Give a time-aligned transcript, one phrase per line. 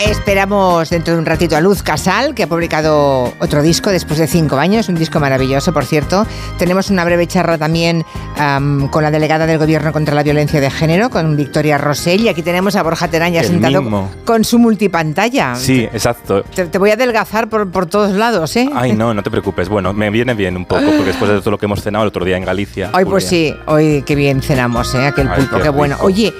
[0.00, 4.28] Esperamos dentro de un ratito a Luz Casal, que ha publicado otro disco después de
[4.28, 6.24] cinco años, un disco maravilloso, por cierto.
[6.56, 8.04] Tenemos una breve charla también
[8.36, 12.28] am, con la delegada del Gobierno contra la Violencia de Género, con Victoria Rosell, y
[12.28, 14.10] aquí tenemos a Borja Terán ya El sentado mismo.
[14.24, 15.56] con su multipantalla.
[15.56, 16.44] Sí, exacto.
[16.54, 18.70] Te, te voy a adelgazar por, por todos lados, ¿eh?
[18.74, 19.68] Ay, no, no te preocupes.
[19.68, 22.08] Bueno, me viene bien un poco, porque después de todo lo que hemos cenado el
[22.08, 22.90] otro día en Galicia.
[22.94, 25.06] Hoy pues sí, hoy qué bien cenamos, ¿eh?
[25.08, 25.96] Aquel Ay, pulpo, qué qué, bueno.
[26.02, 26.32] Oye,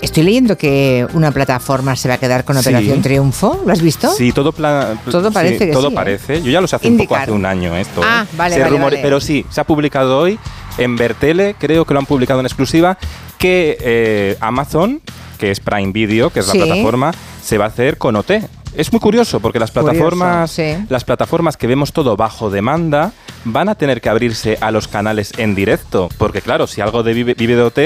[0.00, 2.68] estoy leyendo que una plataforma se va a quedar con Sí.
[2.68, 4.10] Operación Triunfo, ¿lo has visto?
[4.12, 5.94] Sí, todo Todo sí, parece que todo sí, ¿eh?
[5.94, 6.42] parece.
[6.42, 8.00] Yo ya lo sé hace un poco hace un año esto.
[8.04, 8.34] Ah, ¿eh?
[8.36, 8.98] vale, Se vale.
[9.02, 10.38] Pero sí, se ha publicado hoy
[10.78, 12.98] en Bertele, creo que lo han publicado en exclusiva,
[13.38, 15.00] que eh, Amazon,
[15.38, 18.32] que es Prime Video, que es la plataforma, se va a hacer con OT.
[18.74, 20.56] Es muy curioso porque las plataformas,
[20.88, 23.12] las plataformas que vemos todo bajo demanda
[23.44, 27.14] van a tener que abrirse a los canales en directo, porque claro, si algo de
[27.14, 27.78] vive, vive de OT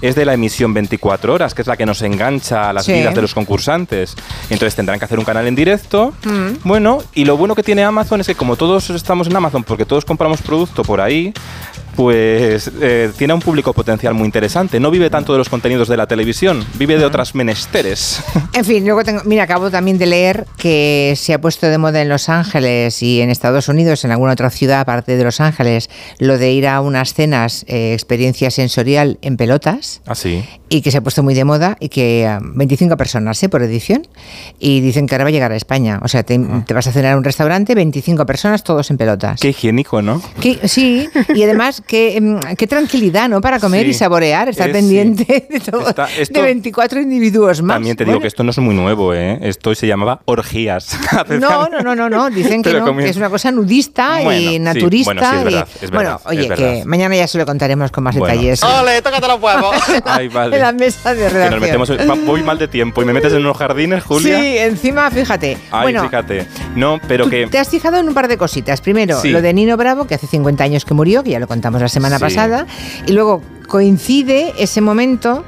[0.00, 2.92] es de la emisión 24 horas, que es la que nos engancha a las Sí.
[2.92, 4.14] vidas de los concursantes.
[4.50, 6.12] Entonces tendrán que hacer un canal en directo.
[6.24, 6.66] Mm.
[6.68, 9.84] Bueno, y lo bueno que tiene Amazon es que como todos estamos en Amazon, porque
[9.84, 11.32] todos compramos producto por ahí,
[11.96, 14.80] pues eh, tiene un público potencial muy interesante.
[14.80, 18.20] No vive tanto de los contenidos de la televisión, vive de otras menesteres.
[18.52, 22.00] En fin, luego tengo, mira, acabo también de leer que se ha puesto de moda
[22.02, 25.90] en Los Ángeles y en Estados Unidos, en alguna otra ciudad aparte de Los Ángeles,
[26.18, 29.83] lo de ir a unas cenas, eh, experiencia sensorial en pelotas.
[30.06, 30.44] Así.
[30.68, 33.48] y que se ha puesto muy de moda y que ah, 25 personas ¿eh?
[33.48, 34.06] por edición
[34.58, 36.00] y dicen que ahora va a llegar a España.
[36.02, 39.40] O sea, te, te vas a cenar a un restaurante, 25 personas, todos en pelotas.
[39.40, 40.20] Qué higiénico, ¿no?
[40.40, 43.40] Que- sí, y además qué, mm, qué tranquilidad, ¿no?
[43.40, 43.90] Para comer Sí.
[43.90, 47.76] y saborear, estar Eh, pendiente de todo, Está- esto- de 24 individuos más.
[47.76, 49.38] También te digo Bueno, que esto no es muy nuevo, ¿eh?
[49.42, 50.96] Esto se llamaba orgías.
[51.44, 54.48] No, no, no, no, no, dicen que no, que es una cosa nudista Bueno, y
[54.54, 55.12] sí, naturista.
[55.14, 58.04] bueno, sí, es y- verdad, bueno, oye, es que mañana ya se lo contaremos con
[58.04, 58.32] más Bueno.
[58.34, 58.62] detalles.
[58.62, 59.73] ¡Ole, tócate los huevos!
[60.04, 60.56] Ay, vale.
[60.56, 61.78] En la mesa de Que redacción.
[61.78, 64.38] nos metemos, voy mal de tiempo y me metes en unos jardines, Julia.
[64.38, 65.58] Sí, encima, fíjate.
[65.70, 66.46] Ay, bueno, fíjate.
[66.76, 67.46] No, pero que.
[67.46, 68.80] Te has fijado en un par de cositas.
[68.80, 69.30] Primero, Sí.
[69.30, 71.88] lo de Nino Bravo, que hace 50 años que murió, que ya lo contamos la
[71.88, 72.22] semana Sí.
[72.22, 72.66] pasada.
[73.06, 75.44] Y luego coincide ese momento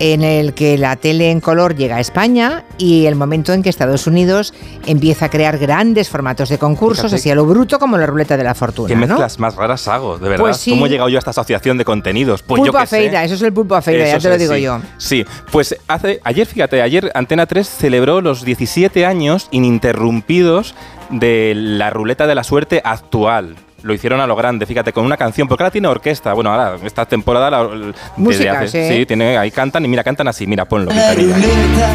[0.00, 3.68] en el que la tele en color llega a España y el momento en que
[3.68, 4.54] Estados Unidos
[4.86, 7.16] empieza a crear grandes formatos de concursos, Fíjate.
[7.16, 8.88] así a lo bruto como la ruleta de la fortuna.
[8.88, 9.06] ¿Qué ¿no?
[9.06, 10.44] mezclas más raras hago, de verdad?
[10.44, 10.70] Pues sí.
[10.70, 12.42] ¿Cómo he llegado yo a esta asociación de contenidos?
[12.42, 12.86] Pues pulpo yo sé.
[12.86, 14.62] feira, eso es el pulpo a feira, ya te lo digo sí.
[14.62, 14.80] yo.
[14.96, 20.74] Sí, pues hace, ayer, fíjate, ayer Antena 3 celebró los 17 años ininterrumpidos
[21.10, 23.56] de la ruleta de la suerte actual.
[23.82, 26.32] Lo hicieron a lo grande, fíjate, con una canción, porque ahora tiene orquesta.
[26.34, 27.50] Bueno, ahora, esta temporada.
[27.50, 28.96] la- desde Música, hace- sí.
[28.98, 30.90] Sí, tiene, ahí cantan y mira, cantan así, mira, ponlo.
[30.92, 31.36] La Quintanilla.
[31.36, 31.90] ruleta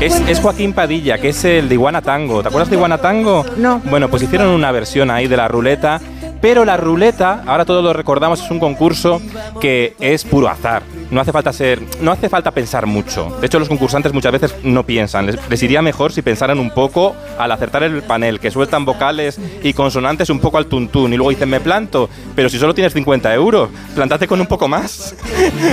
[0.00, 2.42] es es Joaquín Padilla, que es el de Iguana Tango.
[2.42, 3.44] ¿Te acuerdas de Iguana Tango?
[3.56, 3.80] No.
[3.84, 6.00] Bueno, pues hicieron una versión ahí de la ruleta.
[6.44, 9.18] Pero la ruleta, ahora todos lo recordamos, es un concurso
[9.62, 10.82] que es puro azar.
[11.10, 13.34] No hace falta ser, no hace falta pensar mucho.
[13.40, 15.24] De hecho, los concursantes muchas veces no piensan.
[15.24, 19.40] Les, les iría mejor si pensaran un poco al acertar el panel, que sueltan vocales
[19.62, 22.10] y consonantes un poco al tuntún y luego dicen me planto.
[22.36, 25.14] Pero si solo tienes 50 euros, plantate con un poco más.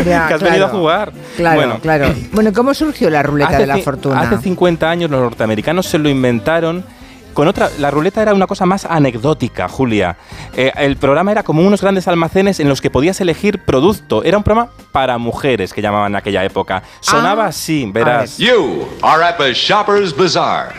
[0.06, 0.80] Ya, que has venido a claro.
[0.80, 1.14] jugar.
[1.36, 2.16] Claro, Bueno, claro.
[2.32, 4.22] Bueno, ¿cómo surgió la ruleta de la fortuna?
[4.22, 6.86] Hace 50 años los norteamericanos se lo inventaron
[7.34, 7.70] con otra.
[7.80, 10.18] La ruleta era una cosa más anecdótica, Julia.
[10.56, 14.24] Eh, el programa era como unos grandes almacenes en los que podías elegir producto.
[14.24, 16.84] Era un programa para mujeres que llamaban en aquella época.
[17.00, 17.48] Sonaba Ah.
[17.48, 18.38] así, verás.
[18.38, 20.74] You are at the Shoppers Bazaar.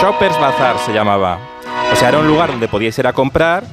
[0.00, 1.38] Shoppers Bazaar se llamaba.
[1.92, 3.64] O sea, era un lugar donde podías ir a comprar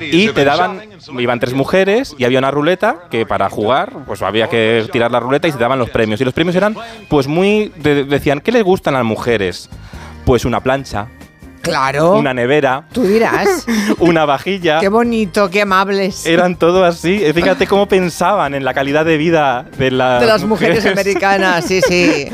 [0.00, 0.80] y te daban,
[1.16, 5.20] iban tres mujeres y había una ruleta que para jugar, pues había que tirar la
[5.20, 6.20] ruleta y se daban los premios.
[6.20, 6.74] Y los premios eran,
[7.08, 9.70] pues muy, de- decían, ¿qué les gustan a las mujeres?
[10.28, 11.06] Pues una plancha,
[11.62, 12.18] Claro.
[12.18, 13.64] una nevera, Tú dirás.
[13.98, 14.78] una vajilla.
[14.78, 16.26] Qué bonito, qué amables.
[16.26, 17.18] Eran todo así.
[17.24, 21.64] Eh, Fíjate cómo pensaban en la calidad de vida de, las de las mujeres americanas,
[21.64, 22.26] sí, sí.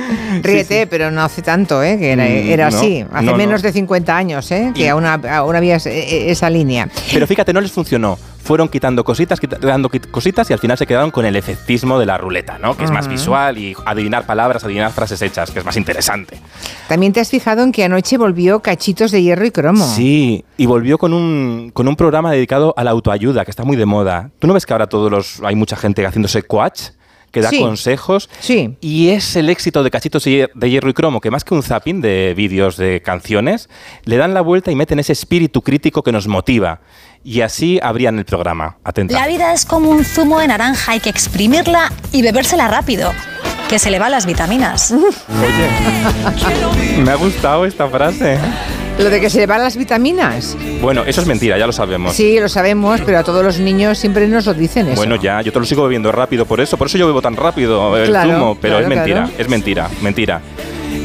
[0.42, 0.86] Ríete, sí.
[0.90, 1.96] pero no hace tanto, ¿eh?
[1.96, 3.06] Que era, Mm, era no, así.
[3.12, 3.68] Hace no, menos no.
[3.68, 4.72] de 50 años, ¿eh?
[4.74, 6.88] Que Y- aún, aún había es- e- esa línea.
[7.12, 8.18] Pero fíjate, no les funcionó.
[8.44, 12.04] Fueron quitando cositas, quitando quit- cositas y al final se quedaron con el efectismo de
[12.06, 12.76] la ruleta, ¿no?
[12.76, 16.38] Que es más visual y adivinar palabras, adivinar frases hechas, que es más interesante.
[16.86, 19.86] También te has fijado en que anoche volvió Cachitos de Hierro y Cromo.
[19.86, 23.76] Sí, y volvió con un, con un programa dedicado a la autoayuda, que está muy
[23.76, 24.30] de moda.
[24.38, 26.90] ¿Tú no ves que ahora todos los hay mucha gente haciéndose coach?
[27.34, 27.58] Que da Sí.
[27.58, 28.30] consejos.
[28.38, 28.76] Sí.
[28.80, 32.00] Y es el éxito de Cachitos de Hierro y Cromo, que más que un zapping
[32.00, 33.68] de vídeos de canciones,
[34.04, 36.80] le dan la vuelta y meten ese espíritu crítico que nos motiva.
[37.24, 38.78] Y así abrían el programa.
[38.84, 39.18] Atenta.
[39.18, 43.10] La vida es como un zumo de naranja, hay que exprimirla y bebérsela rápido,
[43.68, 44.92] que se le van las vitaminas.
[44.92, 48.38] Oye, me ha gustado esta frase.
[48.98, 50.56] Lo de que se le van las vitaminas.
[50.80, 52.14] Bueno, eso es mentira, ya lo sabemos.
[52.14, 54.96] Sí, lo sabemos, pero a todos los niños siempre nos lo dicen eso.
[54.96, 57.34] Bueno, ya, yo te lo sigo bebiendo rápido por eso, por eso yo bebo tan
[57.34, 59.32] rápido el Claro, zumo, pero claro, es mentira, claro.
[59.36, 60.40] es mentira, mentira.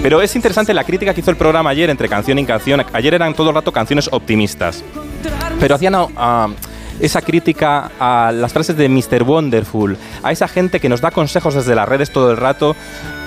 [0.04, 2.86] Pero es interesante la crítica que hizo el programa ayer entre canción y canción.
[2.94, 4.84] Ayer eran todo el rato canciones optimistas.
[5.60, 6.48] Pero hacían ah,
[7.00, 9.24] esa crítica a las frases de Mr.
[9.24, 12.75] Wonderful, a esa gente que nos da consejos desde las redes todo el rato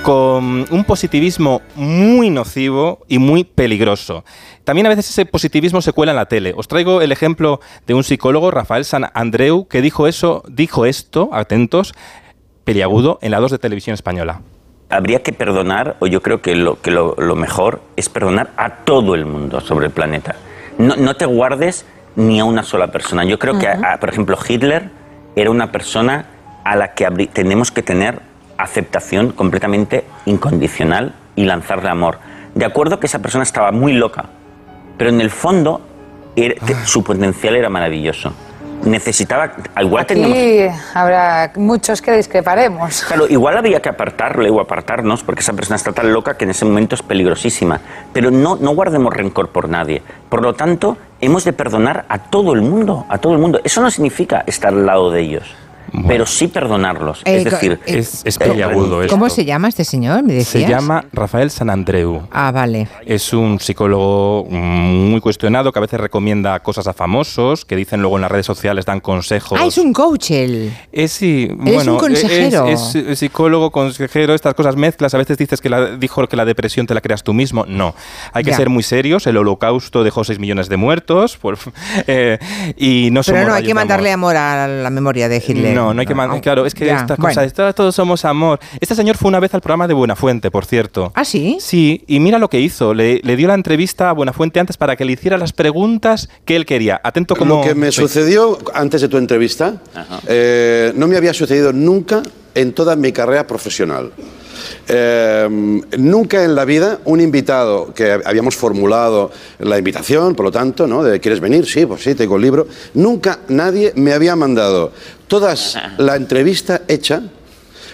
[0.03, 4.25] con un positivismo muy nocivo y muy peligroso.
[4.65, 6.55] También a veces ese positivismo se cuela en la tele.
[6.57, 11.31] Os traigo el ejemplo de un psicólogo, Rafael San Andreu, que dijo eso, dijo esto,
[11.33, 11.95] atentos,
[12.65, 14.41] peliagudo, en la 2 de televisión española.
[14.91, 16.77] Habría que perdonar, o yo creo que lo,
[17.37, 20.37] mejor es perdonar a todo el mundo sobre el planeta.
[20.79, 21.87] No te guardes
[22.17, 23.25] ni a una sola persona.
[23.25, 24.91] Yo creo que, a- por ejemplo, Hitler
[25.37, 26.27] era una persona
[26.65, 28.21] a la que tenemos que tener
[28.59, 32.19] aceptación completamente incondicional y lanzarle amor.
[32.55, 34.27] De acuerdo que esa persona estaba muy loca,
[34.99, 35.81] pero en el fondo
[36.37, 38.33] era- te- su potencial era maravilloso.
[38.85, 43.05] Necesitaba, igual teníamos Aquí habrá muchos que discreparemos.
[43.05, 46.51] Claro, igual había que apartarle o apartarnos porque esa persona está tan loca que en
[46.51, 47.81] ese momento es peligrosísima.
[48.13, 50.03] Pero no, no guardemos rencor por nadie.
[50.29, 53.61] Por lo tanto, hemos de perdonar a todo el mundo, a todo el mundo.
[53.63, 55.55] Eso no significa estar al lado de ellos,
[56.09, 57.23] pero sí perdonarlos.
[57.25, 59.15] Eh, es decir, eh, Es, es peliagudo esto.
[59.15, 60.23] ¿Cómo se llama este señor?
[60.23, 62.23] ¿Me Se llama Rafael San Andreu.
[62.31, 62.89] Ah, vale.
[63.07, 68.17] Es un psicólogo muy cuestionado que a veces recomienda cosas a famosos, que dicen luego
[68.17, 69.59] en las redes sociales, dan consejos.
[69.61, 70.73] Ah, es un coach él.
[70.93, 72.67] Es sí, es bueno, un consejero.
[72.69, 75.15] Es, es psicólogo, consejero, estas cosas mezclas.
[75.15, 77.65] A veces dices que la, dijo que la depresión te la creas tú mismo.
[77.67, 77.95] No,
[78.33, 78.57] hay que Ya.
[78.57, 79.27] ser muy serios.
[79.27, 81.59] El holocausto dejó 6 millones de muertos por-
[82.07, 82.39] eh,
[82.77, 84.37] y no Pero no, hay que mandarle amor.
[84.37, 85.75] amor a la memoria de Hitler.
[85.75, 86.41] No, no hay que mandar.
[86.41, 87.73] Claro, es que Ya, esta bueno.
[87.75, 88.59] todos somos amor.
[88.81, 91.13] Este señor fue una vez al programa de Buenafuente, por cierto.
[91.15, 91.57] ¿Ah, sí?
[91.61, 92.95] Sí, y mira lo que hizo.
[92.95, 96.57] Le, le dio la entrevista a Buenafuente antes para que le hiciera las preguntas que
[96.57, 97.01] él quería.
[97.03, 97.57] Atento como.
[97.57, 98.01] Lo que me Sí.
[98.03, 99.81] sucedió antes de tu entrevista
[100.27, 102.23] eh, no me había sucedido nunca
[102.55, 104.13] en toda mi carrera profesional.
[104.89, 110.87] Eh, nunca en la vida un invitado que habíamos formulado la invitación, por lo tanto,
[110.87, 111.03] ¿no?
[111.03, 111.67] De, ¿Quieres venir?
[111.67, 112.67] Sí, pues sí, tengo el libro.
[112.95, 114.93] Nunca nadie me había mandado
[115.33, 115.55] toda
[115.97, 117.23] la entrevista hecha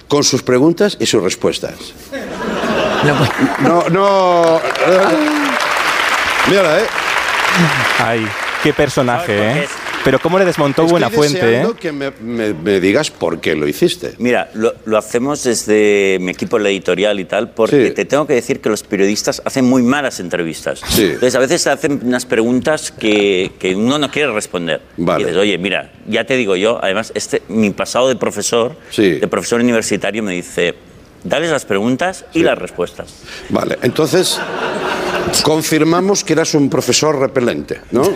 [0.09, 1.75] con sus preguntas y sus respuestas.
[3.61, 4.61] No, no.
[6.49, 6.87] Mírala, ¿eh?
[8.01, 8.27] Ay,
[8.61, 9.69] qué personaje, ¿Sabes por qué ¿eh?
[10.05, 11.67] Pero cómo le desmontó Estoy Buenafuente, ¿eh?
[11.79, 14.15] que me, me- me digas por qué lo hiciste.
[14.19, 17.95] Mira, lo, lo hacemos desde mi equipo en la editorial y tal, porque Sí.
[17.95, 20.81] te tengo que decir que los periodistas hacen muy malas entrevistas.
[20.89, 21.03] Sí.
[21.05, 24.81] Entonces, a veces hacen unas preguntas que, que uno no quiere responder.
[24.97, 25.23] Vale.
[25.23, 29.11] Y dices, oye, mira, ya te digo yo, además, este, mi pasado de profesor, Sí.
[29.19, 30.75] de profesor universitario, me dice,
[31.25, 33.13] dales las preguntas y las respuestas.
[33.51, 34.39] Vale, entonces
[35.45, 38.03] confirmamos que eras un profesor repelente, ¿no?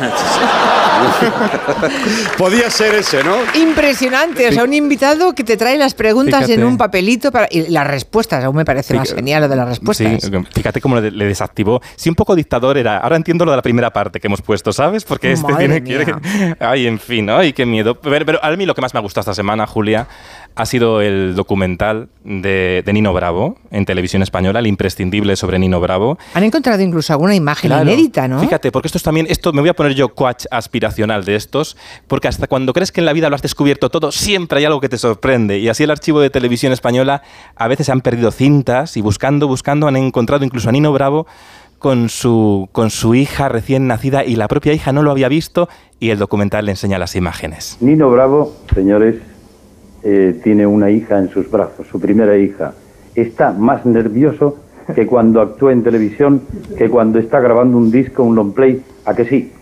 [2.39, 3.37] Podía ser ese, ¿no?
[3.55, 6.55] Impresionante, o sea, un invitado que te trae las preguntas Fíjate.
[6.55, 9.57] en un papelito para, y las respuestas, aún me parece más Fíjate- genial lo de
[9.57, 10.23] las respuestas.
[10.23, 11.81] Sí, fíjate cómo le, le desactivó.
[11.97, 12.99] Sí, un poco dictador era.
[12.99, 15.05] Ahora entiendo lo de la primera parte que hemos puesto, ¿sabes?
[15.05, 16.15] Porque este Madre tiene que.
[16.15, 16.57] mía.
[16.61, 17.95] Ay, en fin, ay, qué miedo.
[18.01, 20.07] Pero, pero a mí lo que más me ha gustado esta semana, Julia,
[20.55, 25.81] ha sido el documental de, de Nino Bravo en televisión española, el imprescindible sobre Nino
[25.81, 26.19] Bravo.
[26.35, 27.91] Han encontrado incluso alguna imagen Claro.
[27.91, 28.41] inédita, ¿no?
[28.41, 31.77] Fíjate, porque esto es también, esto me voy a poner yo coach aspiracional de estos,
[32.07, 34.81] porque hasta cuando crees que en la vida lo has descubierto todo, siempre hay algo
[34.81, 35.59] que te sorprende.
[35.59, 37.23] Y así el archivo de televisión española,
[37.57, 41.27] a veces se han perdido cintas y buscando, buscando, han encontrado incluso a Nino Bravo
[41.79, 45.69] con su, con su hija recién nacida y la propia hija no lo había visto
[45.99, 47.77] y el documental le enseña las imágenes.
[47.81, 49.17] Nino Bravo, señores,
[50.05, 52.75] eh, tiene una hija en sus brazos, su primera hija.
[53.15, 54.59] Está más nervioso
[54.95, 56.43] que cuando actúa en televisión,
[56.77, 58.83] que cuando está grabando un disco, un long play.
[59.05, 59.53] ¿A que sí?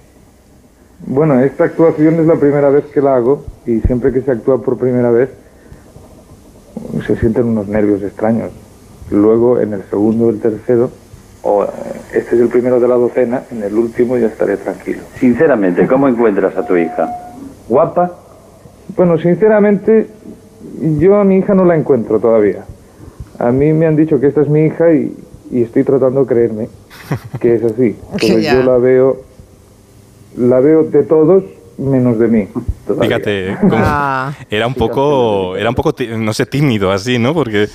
[1.06, 4.62] Bueno, esta actuación es la primera vez que la hago y siempre que se actúa
[4.62, 5.30] por primera vez
[7.06, 8.50] se sienten unos nervios extraños.
[9.10, 10.90] Luego, en el segundo o el tercero,
[11.42, 11.68] o eh,
[12.14, 15.02] este es el primero de la docena, en el último ya estaré tranquilo.
[15.18, 17.08] Sinceramente, ¿cómo encuentras a tu hija?
[17.68, 18.12] ¿Guapa?
[18.96, 20.08] Bueno, sinceramente,
[20.98, 22.64] yo a mi hija no la encuentro todavía.
[23.40, 25.12] A mí me han dicho que esta es mi hija y,
[25.50, 26.68] y estoy tratando de creerme
[27.40, 27.96] que es así.
[28.18, 29.22] Que Pero yo la veo,
[30.36, 31.42] la veo de todos
[31.78, 32.46] menos de mí.
[32.86, 33.08] todavía.
[33.16, 34.32] Fíjate, cómo- Ah.
[34.50, 37.32] era un poco, era un poco, no sé, tímido así, ¿no?
[37.34, 37.68] Porque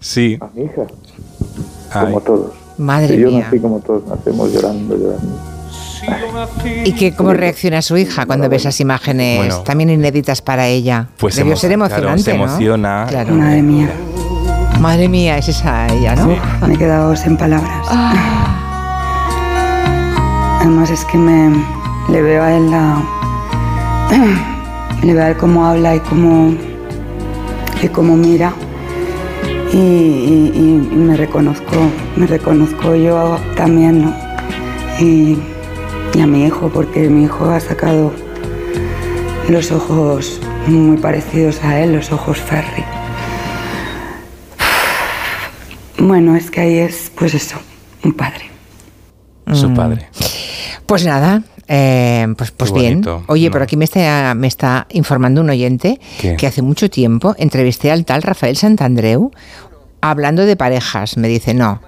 [0.00, 0.38] sí.
[0.40, 0.82] A mi hija,
[1.92, 2.06] Ay.
[2.06, 2.52] como todos.
[2.78, 3.40] Madre Que yo mía.
[3.44, 5.48] nací como todos nacemos llorando, llorando.
[6.84, 9.58] ¿Y que, cómo reacciona su hija cuando ve esas imágenes Bueno.
[9.62, 11.08] también inéditas para ella?
[11.18, 12.44] Pues Debió emo- ser claro, emocionante, se ¿no?
[12.44, 13.06] emociona.
[13.08, 13.34] Claro.
[13.34, 13.90] Madre mía,
[14.80, 16.28] Madre mía, es esa ella, ¿no?
[16.66, 17.86] me he quedado sin palabras.
[20.60, 21.50] Además es que me
[22.08, 22.96] le veo a él la
[25.02, 26.52] le veo a él cómo habla y cómo
[27.82, 28.52] y cómo mira
[29.72, 31.76] y, y- y- y me reconozco
[32.16, 34.14] me reconozco yo también ¿no?
[34.98, 35.38] y,
[36.14, 38.12] y a mi hijo porque mi hijo ha sacado
[39.48, 42.84] los ojos muy parecidos a él los ojos Ferry
[45.98, 47.58] bueno es que ahí es pues eso
[48.04, 48.44] un padre
[49.52, 49.74] Su Mm.
[49.74, 50.08] padre.
[50.86, 53.02] Pues nada, eh, pues, pues bien.
[53.28, 56.36] Oye, por aquí me está, me está informando un oyente ¿Qué?
[56.36, 59.30] que hace mucho tiempo entrevisté al tal Rafael Santandreu
[60.02, 61.16] hablando de parejas.
[61.16, 61.80] Me dice, no.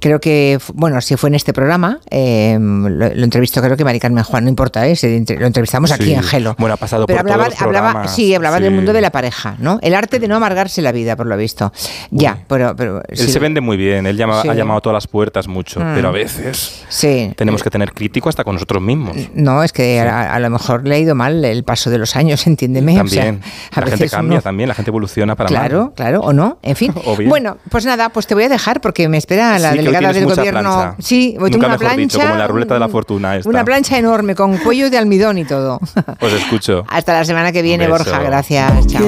[0.00, 4.00] Creo que, bueno, si fue en este programa, eh, lo, lo entrevistó creo que Mari
[4.00, 4.96] Carmen Juan, no importa, ¿eh?
[4.96, 6.12] Se lo entrevistamos aquí Sí.
[6.14, 6.56] en Gelo.
[6.58, 8.14] Bueno, ha pasado Pero por hablaba, todos los hablaba, programas.
[8.14, 9.78] sí, hablaba del mundo de la pareja, ¿no?
[9.82, 11.72] El arte de no amargarse la vida, por lo visto.
[12.10, 12.74] Ya, pero...
[12.76, 13.30] pero Él sí.
[13.30, 15.94] se vende muy bien, él llama- ha llamado a todas las puertas mucho, Mm.
[15.94, 17.32] pero a veces Sí.
[17.36, 19.16] tenemos que tener crítico hasta con nosotros mismos.
[19.34, 22.16] No, es que a, a lo mejor le ha ido mal el paso de los
[22.16, 22.92] años, entiéndeme.
[23.00, 23.42] O sea, También.
[23.74, 25.92] a la gente cambia uno- también, la gente evoluciona para Claro, mal.
[25.94, 26.94] claro, o no, en fin.
[27.28, 30.24] Bueno, pues nada, pues te voy a dejar porque me espera la Sí, tienes del
[30.26, 30.60] gobierno.
[30.60, 30.94] plancha.
[30.98, 32.00] Sí, hoy tengo Nunca una mejor plancha.
[32.02, 33.48] dicho, como la ruleta de la fortuna esta.
[33.48, 35.80] Una plancha enorme con cuello de almidón y todo.
[36.20, 36.84] Os escucho.
[36.88, 38.04] Hasta la semana que viene, beso.
[38.04, 38.22] Borja.
[38.22, 38.86] Gracias.
[38.86, 39.02] Chao.